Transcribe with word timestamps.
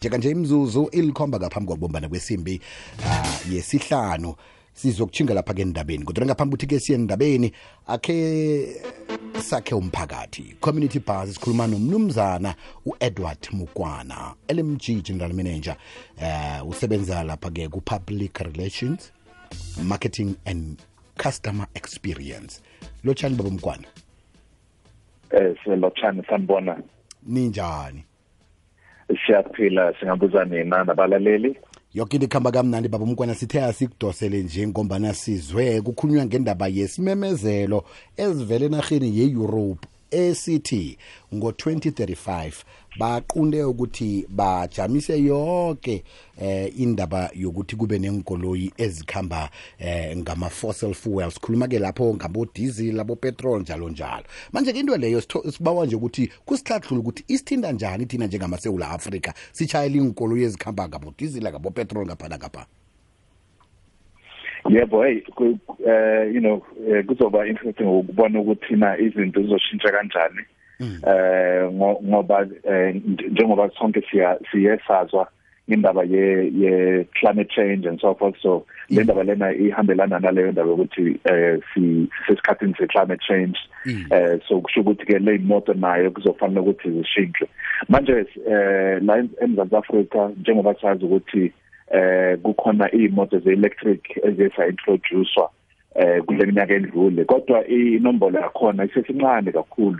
njekanje 0.00 0.30
imzuzu 0.30 0.88
ilikhomba 0.92 1.38
ngaphambi 1.38 1.68
kokubumbana 1.68 2.08
kwesimbi 2.08 2.60
uh, 2.98 3.52
yesihlanu. 3.52 4.34
Sizokutshinga 4.72 5.34
lapha-ke 5.34 5.62
endabeni 5.62 6.04
kodwa 6.04 6.26
ngaphambi 6.26 6.54
ukuthi 6.54 6.66
ke 6.66 6.80
siye 6.80 6.98
endabeni 6.98 7.52
akhe 7.86 8.80
sakhe 9.40 9.74
umphakathi. 9.74 10.54
Community 10.60 10.98
bus 11.00 11.34
sikhuluma 11.34 11.66
nomnumzana 11.66 12.54
u-edward 12.86 13.48
mukwana 13.52 14.34
lmg 14.48 15.02
general 15.02 15.32
manager 15.32 15.76
uh, 16.22 16.68
usebenza 16.68 17.24
lapha-ke 17.24 17.68
ku-public 17.68 18.38
relations 18.38 19.12
marketing 19.82 20.36
and 20.46 20.78
customer 21.16 21.66
experience. 21.74 22.62
Lotshani 23.04 23.36
baba 23.36 23.50
mkwana 23.50 23.88
eh 25.30 25.56
silotshani 25.64 26.22
sanibona 26.30 26.82
ninjani 27.26 28.04
siyaphila 29.26 29.94
singabuza 30.00 30.44
nina 30.44 30.84
nabalaleli 30.84 31.56
yoke 31.94 32.16
into 32.16 32.26
ikuhamba 32.26 32.50
kamnandi 32.50 32.88
baba 32.88 33.04
umkwana 33.04 33.34
sithe 33.34 33.62
asikudosele 33.62 34.42
nje 34.42 34.68
ngombana 34.68 35.14
sizwe 35.14 35.80
kukhulunywa 35.80 36.26
ngendaba 36.26 36.68
yesimemezelo 36.68 37.84
ezivele 38.16 38.66
enarheni 38.66 39.18
ye-europe 39.18 39.88
esithi 40.10 40.98
ngo-2035 41.34 42.52
baqunde 42.98 43.64
ukuthi 43.64 44.26
bajamise 44.28 45.22
yonke 45.22 46.04
eh 46.40 46.72
indaba 46.80 47.30
yokuthi 47.34 47.76
kube 47.76 47.98
nenkoloyi 47.98 48.72
ezikhamba 48.76 49.50
eh 49.78 50.16
ngama-fossil 50.16 50.94
fuels. 50.94 51.40
Khuluma-ke 51.40 51.78
lapho 51.78 52.14
ngabo-diesel 52.14 53.00
abo-petrol 53.00 53.60
njalo 53.60 53.88
njalo. 53.88 54.24
Manje-ke 54.52 54.80
into 54.80 54.96
leyo 54.96 55.22
sibawa 55.52 55.86
nje 55.86 55.96
ukuthi 55.96 56.30
kusihlahlula 56.44 57.00
ukuthi 57.00 57.24
isithinda 57.28 57.72
njani 57.72 58.06
thina 58.06 58.26
njengamasewula 58.26 58.90
afrika 58.90 59.34
sitshayela 59.52 59.96
inkoloyi 59.96 60.42
ezikhamba 60.44 60.88
ngabo-diesel 60.88 61.42
ngabo-petrol 61.42 62.06
ngapha. 62.06 62.28
nangapha 62.28 62.77
yebo 64.68 65.02
hey 65.04 65.22
eh 65.86 66.34
you 66.34 66.40
know 66.40 66.62
kuzoba 67.06 67.46
interesting 67.46 67.84
ukubona 67.84 68.40
ukuthi 68.40 68.76
na 68.76 68.98
izinto 68.98 69.42
zizoshintsha 69.42 69.92
kanjani. 69.92 70.42
Eh 70.80 71.72
ngoba 72.08 72.46
njengoba 73.30 73.70
sonke 73.78 74.02
siya 74.10 74.38
siyesazwa 74.50 75.28
indaba 75.68 76.02
ye 76.04 76.50
ye 76.54 77.04
climate 77.20 77.50
change 77.50 77.86
and 77.86 78.00
so 78.00 78.14
forth 78.14 78.36
so 78.42 78.64
le 78.90 79.04
ndaba 79.04 79.24
lena 79.24 79.52
ihambelana 79.52 80.18
naleyo 80.18 80.52
ndaba 80.52 80.72
ukuthi 80.72 81.20
eh 81.24 81.58
si 81.74 82.08
sesikhathini 82.26 82.74
se 82.78 82.86
climate 82.86 83.22
change 83.28 83.58
eh 84.10 84.40
so 84.48 84.60
kusho 84.60 84.80
ukuthi 84.80 85.04
ke 85.04 85.18
le 85.18 85.38
moto 85.38 85.74
nayo 85.74 86.10
kuzofanele 86.10 86.60
ukuthi 86.60 86.90
zishintshe. 86.90 87.46
Manje 87.88 88.26
eh 88.46 89.02
la 89.02 89.24
eMzantsi 89.42 89.76
Africa 89.76 90.30
njengoba 90.40 90.74
sazi 90.80 91.04
ukuthi 91.04 91.52
eh 91.90 92.38
kukhona 92.38 92.90
imoto 92.90 93.38
ze 93.38 93.52
electric 93.52 94.16
ezisa 94.24 94.66
introducewa 94.66 95.50
eh 95.94 96.22
kule 96.24 96.46
minyaka 96.46 96.74
endlule 96.74 97.24
kodwa 97.24 97.66
inombolo 97.66 98.40
yakhona 98.40 98.84
isesincane 98.84 99.52
kakhulu. 99.52 99.98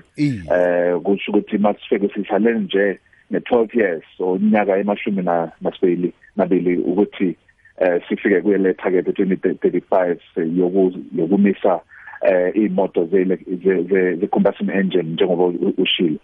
Eh 0.51 1.01
kusho 1.03 1.33
ukuthi 1.33 1.59
masifike 1.59 2.09
sihlale 2.15 2.59
nje 2.59 2.99
ne12 3.33 3.79
years 3.79 4.03
so 4.19 4.37
iminyaka 4.37 4.77
emashumi 4.79 5.23
na 5.23 5.53
nasibili 5.61 6.13
nabili 6.37 6.77
ukuthi 6.77 7.37
eh 7.81 8.03
sifike 8.09 8.41
kule 8.41 8.75
target 8.75 9.07
2035 9.07 10.17
yokumisa 11.17 11.81
eh 12.23 12.57
imoto 12.57 13.07
ze 13.07 13.25
ze 14.19 14.27
combustion 14.27 14.71
engine 14.71 15.03
njengoba 15.13 15.45
ushilo 15.79 16.19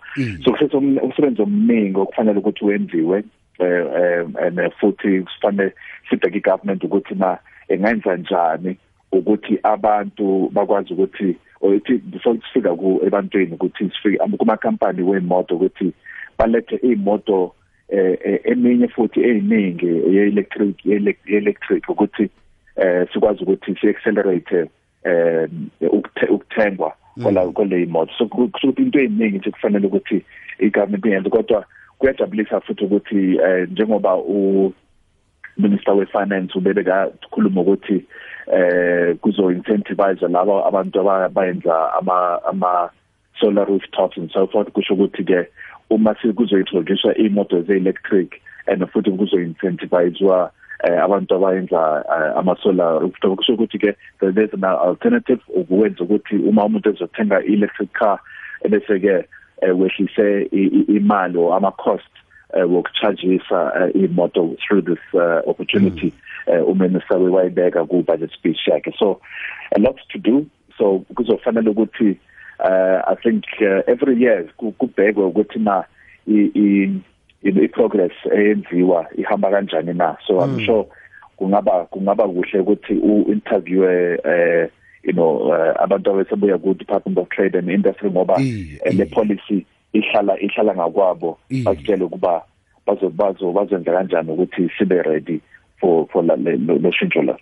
so 0.45 0.53
kusethe 0.53 0.77
umsebenzi 0.77 1.43
omningi 1.43 2.01
okufanele 2.01 2.39
ukuthi 2.39 2.65
wenziwe 2.65 3.25
eh 3.59 4.27
and 4.43 4.73
futhi 4.81 5.21
kufanele 5.23 5.73
sibheke 6.11 6.39
igovernment 6.39 6.85
ukuthi 6.85 7.15
na 7.15 7.39
engenza 7.69 8.17
njani 8.17 8.77
ukuthi 9.13 9.59
abantu 9.63 10.51
bakwazi 10.53 10.93
ukuthi 10.93 11.37
oyithi 11.61 11.99
before 11.99 12.39
sifika 12.39 12.75
ku 12.75 13.01
ebantwini 13.07 13.55
ukuthi 13.55 13.91
sifike 13.91 14.19
kuma 14.39 14.57
company 14.57 15.03
wemoto 15.03 15.55
ukuthi 15.55 15.93
balethe 16.39 16.77
imoto 16.77 17.55
eh 17.89 18.41
eminye 18.45 18.89
futhi 18.89 19.21
eziningi 19.21 19.87
ye 19.87 20.23
electric 20.29 20.87
electric 21.27 21.89
ukuthi 21.89 22.31
eh 22.77 23.07
sikwazi 23.13 23.43
ukuthi 23.43 23.75
si 23.81 23.89
accelerate 23.89 24.67
eh 25.05 25.49
ukuthengwa 26.31 26.93
kwala 27.23 27.47
kwale 27.47 27.83
imoto. 27.83 28.13
So 28.19 28.27
kusuthi 28.27 28.83
into 28.83 28.99
eziningi 29.01 29.39
nje 29.39 29.51
kufanele 29.51 29.87
ukuthi 29.87 30.25
igovernment 30.59 31.07
yenze 31.07 31.31
kodwa 31.31 31.65
kuyajabulisa 31.99 32.61
futhi 32.61 32.85
ukuthi 32.85 33.39
njengoba 33.71 34.17
u 34.17 34.73
Minister 35.57 35.95
we 35.95 36.07
Finance 36.07 36.59
ubebeka 36.59 37.11
khuluma 37.31 37.61
ukuthi 37.61 38.05
eh 38.53 39.17
kuzo 39.17 39.51
incentivize 39.51 40.29
labo 40.29 40.67
abantu 40.67 41.11
abayenza 41.11 41.93
ama 41.95 42.41
ama 42.45 42.91
solar 43.41 43.67
rooftops 43.69 44.19
and 44.19 44.31
so 44.31 44.47
forth. 44.47 44.73
Kusho 44.73 44.95
ukuthi 44.95 45.25
ke 45.25 45.47
uma 45.91 46.15
sikuzo 46.15 46.59
introduce 46.59 47.13
imoto 47.17 47.63
ze 47.63 47.77
electric 47.77 48.41
and 48.67 48.87
futhi 48.89 49.11
kuzo 49.11 49.41
incentivizewa 49.41 50.45
eh 50.45 50.64
abantu 50.85 51.35
abayenza 51.35 52.05
ama 52.37 52.57
solar 52.63 53.01
rooftop 53.01 53.37
kusho 53.37 53.55
ukuthi 53.55 53.79
ke 53.79 53.97
there's 54.21 54.55
an 54.55 54.65
alternative 54.65 55.41
ukwenza 55.55 56.05
ukuthi 56.05 56.37
uma 56.37 56.65
umuntu 56.65 56.91
ezothenga 56.91 57.43
electric 57.45 57.93
car 57.93 58.19
bese 58.71 58.99
ke 59.01 59.25
wehlise 59.63 60.49
imali 60.89 61.39
or 61.39 61.57
ama 61.57 61.71
cost 61.73 62.13
wokuchargeisa 62.55 63.91
imoto 63.95 64.57
through 64.63 64.83
this 64.83 65.03
uh, 65.15 65.41
opportunity 65.47 66.13
uminister 66.67 67.19
wayibeka 67.19 67.89
ku 67.89 68.03
budget 68.03 68.31
speech 68.33 68.69
yakhe. 68.69 68.93
So 68.99 69.21
a 69.75 69.79
lot 69.81 69.99
to 70.11 70.19
do. 70.19 70.47
So 70.79 71.05
kuzofanele 71.15 71.71
ukuthi 71.71 72.19
uh, 72.61 73.03
i 73.07 73.15
think 73.23 73.45
uh, 73.61 73.83
every 73.87 74.21
year 74.21 74.45
kubhekwe 74.57 75.25
ukuthi 75.25 75.59
na 75.59 75.85
i 76.29 76.91
i 77.45 77.69
progress 77.69 78.13
eyenziwa 78.33 79.07
ihamba 79.17 79.51
kanjani 79.51 79.95
na? 79.95 80.17
So 80.27 80.41
i'm 80.41 80.51
mm. 80.51 80.67
sure 80.67 80.87
kungaba 81.37 81.85
kungaba 81.85 82.29
kuhle 82.29 82.61
ukuthi 82.61 82.95
u-interview 82.95 83.85
eh 83.85 84.69
you 85.03 85.13
know 85.13 85.51
uh, 85.51 85.83
abantu 85.83 86.11
abasebuya 86.11 86.59
ku 86.59 86.75
Department 86.75 87.19
of 87.19 87.29
Trade 87.29 87.59
and 87.59 87.69
Industry 87.69 88.11
ngoba 88.11 88.39
le 88.93 89.05
policy 89.07 89.67
ihlala 89.93 90.41
ihlala 90.41 90.75
ngakwabo. 90.75 91.39
Basitshele 91.65 92.05
ukuba 92.05 92.43
bazobazo 92.87 93.53
bazenza 93.53 93.93
kanjani 93.93 94.31
ukuthi 94.31 94.71
sibe 94.79 95.03
ready 95.03 95.41
for 95.81 96.07
for 96.13 96.23
lo 96.23 96.91
shintsho 96.93 97.23
la. 97.23 97.37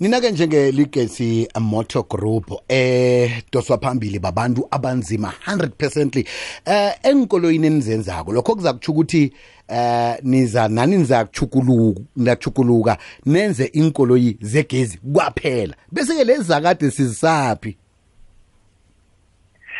Nina 0.00 0.20
ke 0.20 0.30
njenge 0.30 0.72
Legacy 0.72 1.48
Motor 1.60 2.04
Group 2.08 2.50
eh 2.68 3.42
doswa 3.52 3.78
phambili 3.78 4.18
babantu 4.18 4.68
abanzima 4.70 5.32
100% 5.46 6.26
eh 6.66 6.92
enkoloyini 7.02 7.66
enizenzako 7.66 8.32
lokho 8.32 8.54
kuzakuthi 8.54 8.90
ukuthi 8.90 9.32
eh 9.68 10.16
niza 10.22 10.68
nani 10.68 10.96
nizakuchukuluka 10.96 12.00
ndachukuluka 12.16 12.98
nenze 13.26 13.64
inkoloyi 13.64 14.36
zegezi 14.40 14.98
kwaphela. 15.12 15.74
Bese 15.92 16.14
ke 16.16 16.24
lezi 16.24 16.42
zakade 16.42 16.90
sizisaphi? 16.90 17.76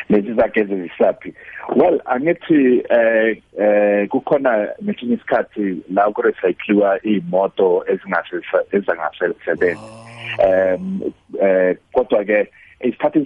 Lezi 0.09 0.35
zakade 0.35 0.65
zisaphi? 0.65 1.35
Well 1.77 2.01
angithi 2.05 2.85
eh 2.91 3.43
eh 3.59 4.09
kukhona 4.09 4.69
ngesinye 4.85 5.15
isikhathi 5.15 5.83
la 5.91 6.11
kurecycliwa 6.11 7.03
imoto 7.03 7.85
ezingase 7.89 8.37
ezangasebenzi 8.73 10.06
um 10.39 11.03
eh 11.43 11.77
kodwa 11.93 12.25
ke 12.25 12.49
isikhathi 12.81 13.19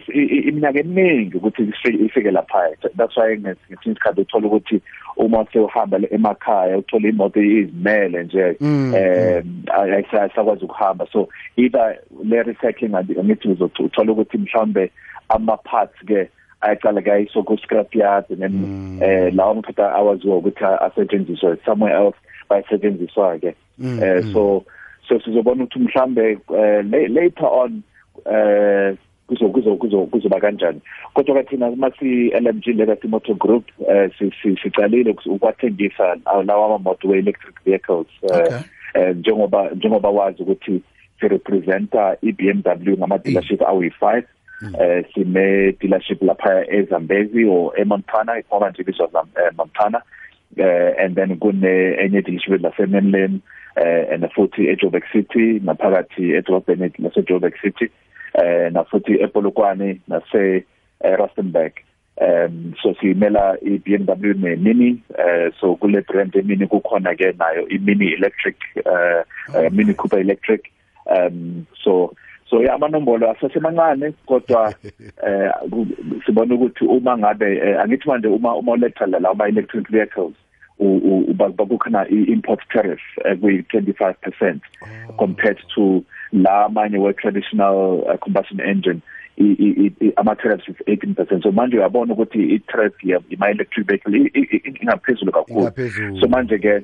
iminyaka 0.48 0.78
eminingi 0.78 1.36
ukuthi 1.36 1.62
ifike 2.06 2.30
lapha 2.30 2.70
that's 2.96 3.16
why 3.16 3.36
ngesinye 3.36 3.78
isikhathi 3.84 4.20
uthola 4.20 4.46
ukuthi 4.46 4.80
uma 5.16 5.46
sewuhamba 5.52 5.98
emakhaya 6.10 6.78
uthola 6.78 7.08
imoto 7.08 7.42
izimele 7.42 8.22
nje 8.22 8.56
eh 8.96 9.44
ayisakwazi 10.12 10.64
ukuhamba. 10.64 11.06
So 11.12 11.28
either 11.56 11.98
le 12.24 12.42
recycling 12.42 12.94
angithi 12.94 13.48
uzothola 13.48 14.12
ukuthi 14.12 14.38
mhlambe 14.38 14.90
ama 15.28 15.56
parts 15.56 15.98
ke 16.06 16.28
ayaqala 16.60 17.02
kayisho 17.02 17.42
ku 17.42 17.56
scrap 17.56 17.94
yard 17.94 18.24
then 18.28 19.00
eh 19.02 19.34
lawo 19.34 19.54
mkhatha 19.54 19.92
awaziwa 19.92 20.36
ukuthi 20.36 20.64
asetshenziswe 20.64 21.56
somewhere 21.64 21.96
else 21.96 22.18
bayisetshenziswa 22.48 23.38
ke 23.38 23.54
eh 24.02 24.22
so 24.32 24.64
so 25.10 25.20
sizobona 25.20 25.64
ukuthi 25.64 25.78
mhlambe 25.78 26.38
later 27.08 27.48
on 27.52 27.82
eh 28.32 28.96
kuzo 29.26 29.48
kuzo 29.48 29.76
kuzo 29.76 30.06
kuzoba 30.06 30.40
kanjani. 30.40 30.80
Kodwa 31.14 31.42
ke 31.42 31.50
thina 31.50 31.70
masi 31.70 32.30
LMG 32.30 32.66
Legacy 32.66 33.08
Motor 33.08 33.34
Group 33.34 33.64
eh 33.88 34.10
sicalile 34.62 35.14
ukwathengisa 35.26 36.16
lawa 36.46 36.66
ama 36.66 36.78
motor 36.78 37.16
electric 37.16 37.54
vehicles 37.64 38.06
eh 38.94 39.16
njengoba 39.16 39.70
njengoba 39.70 40.08
wazi 40.10 40.42
ukuthi 40.42 40.82
si 41.20 41.28
representa 41.28 42.16
iBMW 42.22 42.96
ngama 42.98 43.18
dealership 43.18 43.60
awu5 43.60 44.22
eh 44.80 45.04
sine 45.14 45.72
dealership 45.72 46.22
lapha 46.22 46.66
eZambezi 46.74 47.44
or 47.44 47.80
eMontana 47.80 48.38
ikhona 48.38 48.70
nje 48.70 48.82
bisho 48.82 49.10
Montana. 49.56 50.02
Eh 50.56 50.94
and 50.98 51.14
then 51.16 51.38
kune 51.38 51.96
enye 51.98 52.22
district 52.22 52.64
laseMenlyn 52.64 53.40
eh 53.76 54.14
and 54.14 54.24
futhi 54.34 54.68
eJoburg 54.72 55.04
City 55.12 55.60
naphakathi 55.60 56.34
edolobheni 56.38 56.92
laseJoburg 56.98 57.54
City 57.62 57.90
eh 58.34 58.72
na 58.72 58.84
futhi 58.84 59.22
ePolokwane 59.22 60.00
nase 60.08 60.64
Rustenburg. 61.18 61.72
Um 62.20 62.74
so 62.82 62.94
simela 63.00 63.56
iBMW 63.62 64.34
ne 64.36 64.56
Mini 64.56 65.02
eh 65.18 65.50
so 65.60 65.76
kule 65.76 66.02
brand 66.02 66.32
emini 66.34 66.66
kukhona 66.66 67.14
ke 67.16 67.32
nayo 67.32 67.68
iMini 67.68 68.12
electric 68.12 68.56
eh 68.76 69.24
uh, 69.54 69.70
Mini 69.72 69.94
Cooper 69.94 70.18
electric. 70.18 70.72
Um 71.06 71.66
so 71.82 72.12
so 72.50 72.62
ya 72.62 72.74
amanombolo 72.74 73.30
asesemancane 73.30 74.12
kodwa 74.26 74.74
eh 75.26 75.50
sibona 76.26 76.54
ukuthi 76.54 76.84
uma 76.84 77.18
ngabe 77.18 77.78
angithi 77.78 78.08
manje 78.08 78.28
uma 78.28 78.54
uma 78.54 78.72
uletha 78.72 79.06
la 79.06 79.30
ama 79.30 79.48
electric 79.48 79.90
vehicles 79.90 80.34
bakukhona 81.56 82.08
i-import 82.08 82.60
tariff 82.68 83.00
ekwi 83.24 83.64
25% 83.72 84.58
compared 85.16 85.58
to 85.74 86.02
la 86.32 86.64
amanye 86.64 86.98
we 86.98 87.12
traditional 87.12 88.04
uh, 88.08 88.16
combustion 88.16 88.60
engine 88.60 89.00
ama 90.16 90.36
tariffs 90.36 90.68
is 90.68 90.76
18% 90.86 91.42
so 91.42 91.52
manje 91.52 91.76
uyabona 91.76 92.12
ukuthi 92.12 92.54
i 92.54 92.58
tariff 92.58 92.94
ima 93.30 93.50
electric 93.50 93.86
vehicle 93.86 94.30
ingaphezulu 94.82 95.32
kakhulu. 95.32 95.72
So 96.20 96.28
manje 96.28 96.58
ke 96.58 96.82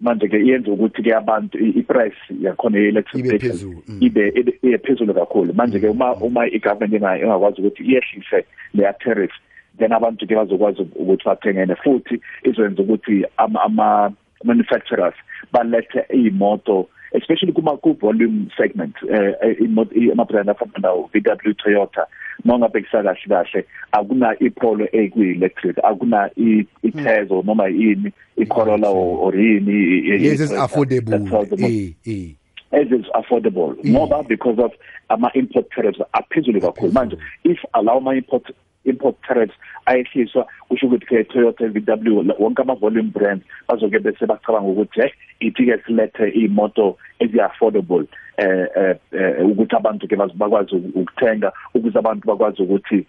manje 0.00 0.28
ke 0.28 0.38
iyenza 0.38 0.72
ukuthi 0.72 1.02
ke 1.02 1.14
abantu 1.16 1.58
iprice 1.58 2.20
yakhona 2.40 2.78
electric 2.78 3.24
vehicle 3.24 3.76
ibe 4.00 4.32
ibe 4.34 4.78
phezulu 4.78 5.14
kakhulu. 5.14 5.52
Manje 5.54 5.80
ke 5.80 5.88
uma 5.88 6.14
uma 6.14 6.46
igovernment 6.46 7.22
ingakwazi 7.22 7.60
ukuthi 7.60 7.82
iyehlise 7.82 8.44
le 8.74 8.92
tariff 9.04 9.32
then 9.78 9.92
abantu 9.92 10.26
ke 10.26 10.34
bazokwazi 10.34 10.82
ukuthi 10.96 11.24
bathengene. 11.24 11.76
Futhi 11.76 12.20
izwenza 12.44 12.82
ukuthi 12.82 13.24
ama, 13.36 13.62
ama 13.62 14.12
manufacturers 14.44 15.14
balethe 15.52 16.04
imoto 16.12 16.88
especially 17.12 17.52
kuma 17.52 17.76
ku 17.76 17.92
volume 18.00 18.48
segment 18.56 18.94
eh 19.10 19.56
imoto 19.60 19.94
ama 20.12 20.24
brand 20.24 20.48
afana 20.50 20.78
nawo 20.78 21.10
VW 21.12 21.54
Toyota 21.54 22.06
mawungabhekisa 22.44 23.02
kahle 23.02 23.16
kahle 23.28 23.64
akuna 23.92 24.38
ipolo 24.38 24.88
ekwi 24.92 25.30
electric 25.30 25.78
akuna 25.84 26.30
iTezo 26.82 27.42
noma 27.42 27.68
yini 27.68 28.12
iCorolla 28.36 28.88
or 28.88 29.32
yini 29.36 30.08
yes 30.24 30.40
is 30.40 30.52
affordable. 30.52 31.20
eh 31.62 31.92
eh. 32.06 32.34
As 32.72 32.86
is 32.86 33.06
affordable. 33.14 33.74
Ngoba 33.84 34.26
because 34.28 34.58
of 34.58 34.72
ama 35.08 35.30
import 35.34 35.66
tariffs 35.74 36.00
aphezulu 36.14 36.60
kakhulu. 36.60 36.92
Manje 36.92 37.16
if 37.44 37.58
allow 37.74 37.98
my 38.00 38.14
import 38.14 38.44
import 38.84 39.16
tariffs 39.26 39.54
ayehliswa 39.86 40.46
kusho 40.68 40.86
ukuthi 40.86 41.06
ke 41.06 41.24
Toyota 41.24 41.68
VW 41.68 42.32
wonke 42.38 42.62
ama 42.62 42.74
volume 42.74 43.10
brands 43.10 43.44
bazoke 43.68 43.98
bese 43.98 44.26
bacabanga 44.26 44.68
ukuthi 44.68 45.00
hey 45.00 45.12
ithi 45.40 45.66
ke 45.66 45.78
silethe 45.86 46.28
imoto 46.28 46.96
ezi 47.18 47.40
affordable 47.40 48.06
eh 48.36 48.96
eh 49.12 49.46
ukuthi 49.46 49.76
abantu 49.76 50.08
ke 50.08 50.16
bazokwazi 50.16 50.74
ukuthenga 50.74 51.52
ukuze 51.74 51.98
abantu 51.98 52.26
bakwazi 52.26 52.62
ukuthi 52.62 53.06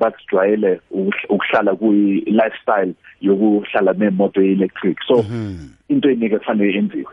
bazijwayele 0.00 0.80
ukuhlala 1.28 1.74
kuyi 1.74 2.20
lifestyle 2.20 2.94
yokuhlala 3.20 3.92
nemoto 3.92 4.42
electric 4.42 4.98
so 5.06 5.24
into 5.92 6.10
eningi 6.10 6.38
kufanele 6.38 6.74
yenziwe. 6.74 7.06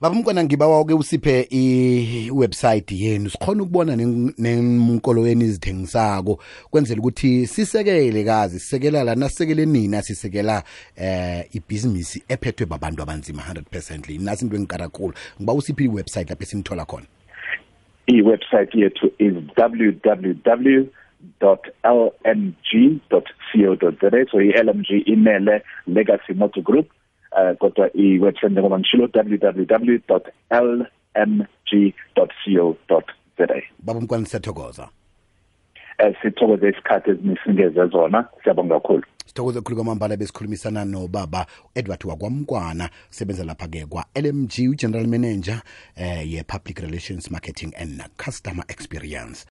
Baba 0.00 0.14
mkwana 0.14 0.44
ngibawa 0.44 0.84
ke 0.84 0.94
usiphe 0.94 1.46
i 1.50 2.30
website 2.30 2.92
yenu. 2.92 3.30
Sikhona 3.30 3.62
ukubona 3.62 3.96
nenkolo 3.96 5.26
yenu 5.26 5.44
izithengisako 5.44 6.40
kwenzela 6.70 7.00
ukuthi 7.00 7.46
sisekele 7.46 8.24
kazi 8.24 8.60
sisekela 8.60 9.04
la 9.04 9.14
nasekele 9.14 9.66
nina 9.66 10.02
sisekela 10.02 10.62
eh 10.96 11.44
ibhizinisi 11.52 12.22
ephethwe 12.28 12.66
babantu 12.66 13.02
abanzima 13.02 13.42
100% 13.52 14.22
nasi 14.22 14.44
into 14.44 14.56
engikarakhulu 14.56 15.14
ngiba 15.38 15.52
usiphe 15.52 15.84
i 15.84 15.88
website 15.88 16.30
lapho 16.30 16.44
sinithola 16.44 16.84
khona. 16.84 16.95
I-website 18.06 18.74
yethu 18.74 19.10
is 19.18 19.34
www 19.58 20.86
lmg.co.za 21.84 23.30
so 24.30 24.40
i-lmg 24.40 24.90
imele 25.06 25.62
legacy 25.86 26.32
motor 26.34 26.62
group 26.62 26.86
uh, 27.32 27.52
kodwa 27.58 27.90
i-website 27.96 28.52
njengoba 28.52 28.78
ngishilo 28.78 29.08
www.lmg.co.za 29.14 30.02
baba 33.78 34.00
mkwani 34.00 34.26
siyathokoza. 34.26 34.88
Eh 35.98 36.14
sithokoze 36.22 36.68
isikhathi 36.68 37.10
ezinisingeze 37.10 37.86
zona. 37.86 38.24
Siyabonga 38.42 38.74
kakhulu. 38.74 39.02
Sithokoze 39.36 39.60
khulu 39.60 39.76
kwamambala 39.76 40.16
besikhulumisana 40.16 40.84
nobaba 40.84 41.46
edward 41.74 42.04
wakwamkwana 42.04 42.90
sebenza 43.10 43.44
lapha-ke 43.44 43.86
kwa-lmg 43.86 44.52
ugeneral 44.70 45.06
manager 45.06 45.62
eh, 45.96 46.32
ye-public 46.32 46.78
relations 46.78 47.30
marketing 47.30 47.72
and 47.76 48.02
customer 48.24 48.64
experience 48.68 49.44